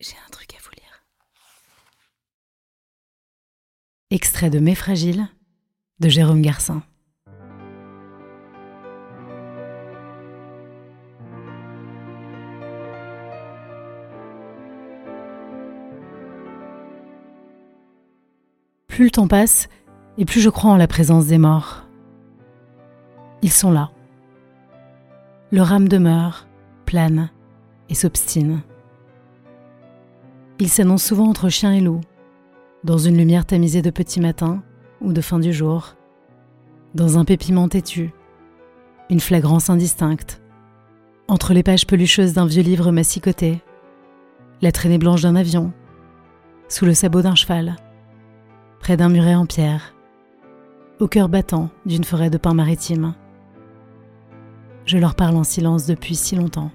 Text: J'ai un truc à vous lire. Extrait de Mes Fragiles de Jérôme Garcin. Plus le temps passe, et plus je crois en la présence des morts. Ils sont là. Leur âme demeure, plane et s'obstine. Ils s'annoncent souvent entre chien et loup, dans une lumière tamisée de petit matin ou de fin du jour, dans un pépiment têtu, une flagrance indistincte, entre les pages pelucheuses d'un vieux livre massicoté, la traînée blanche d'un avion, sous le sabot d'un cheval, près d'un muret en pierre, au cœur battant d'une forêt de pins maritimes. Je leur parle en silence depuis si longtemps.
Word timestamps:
J'ai 0.00 0.16
un 0.26 0.30
truc 0.30 0.54
à 0.54 0.58
vous 0.62 0.70
lire. 0.76 1.04
Extrait 4.10 4.50
de 4.50 4.58
Mes 4.58 4.74
Fragiles 4.74 5.28
de 6.00 6.08
Jérôme 6.08 6.42
Garcin. 6.42 6.82
Plus 18.88 19.04
le 19.04 19.10
temps 19.10 19.28
passe, 19.28 19.68
et 20.18 20.24
plus 20.24 20.40
je 20.40 20.50
crois 20.50 20.70
en 20.70 20.76
la 20.76 20.86
présence 20.86 21.26
des 21.26 21.38
morts. 21.38 21.84
Ils 23.42 23.52
sont 23.52 23.72
là. 23.72 23.90
Leur 25.50 25.72
âme 25.72 25.88
demeure, 25.88 26.46
plane 26.84 27.30
et 27.88 27.94
s'obstine. 27.94 28.62
Ils 30.60 30.68
s'annoncent 30.68 31.08
souvent 31.08 31.28
entre 31.28 31.48
chien 31.48 31.72
et 31.72 31.80
loup, 31.80 32.00
dans 32.84 32.98
une 32.98 33.16
lumière 33.16 33.44
tamisée 33.44 33.82
de 33.82 33.90
petit 33.90 34.20
matin 34.20 34.62
ou 35.00 35.12
de 35.12 35.20
fin 35.20 35.40
du 35.40 35.52
jour, 35.52 35.96
dans 36.94 37.18
un 37.18 37.24
pépiment 37.24 37.68
têtu, 37.68 38.12
une 39.10 39.18
flagrance 39.18 39.68
indistincte, 39.68 40.40
entre 41.26 41.54
les 41.54 41.64
pages 41.64 41.88
pelucheuses 41.88 42.34
d'un 42.34 42.46
vieux 42.46 42.62
livre 42.62 42.92
massicoté, 42.92 43.62
la 44.62 44.70
traînée 44.70 44.98
blanche 44.98 45.22
d'un 45.22 45.34
avion, 45.34 45.72
sous 46.68 46.84
le 46.84 46.94
sabot 46.94 47.20
d'un 47.20 47.34
cheval, 47.34 47.74
près 48.78 48.96
d'un 48.96 49.08
muret 49.08 49.34
en 49.34 49.46
pierre, 49.46 49.94
au 51.00 51.08
cœur 51.08 51.28
battant 51.28 51.70
d'une 51.84 52.04
forêt 52.04 52.30
de 52.30 52.38
pins 52.38 52.54
maritimes. 52.54 53.14
Je 54.86 54.98
leur 54.98 55.16
parle 55.16 55.36
en 55.36 55.44
silence 55.44 55.86
depuis 55.86 56.14
si 56.14 56.36
longtemps. 56.36 56.70